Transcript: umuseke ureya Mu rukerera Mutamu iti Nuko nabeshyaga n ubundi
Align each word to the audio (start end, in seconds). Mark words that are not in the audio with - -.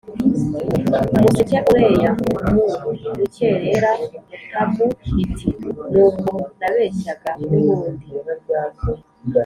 umuseke 1.15 1.57
ureya 1.71 2.09
Mu 2.53 2.91
rukerera 3.19 3.91
Mutamu 4.73 4.87
iti 5.23 5.47
Nuko 5.91 6.31
nabeshyaga 6.59 7.29
n 7.49 7.51
ubundi 7.59 8.07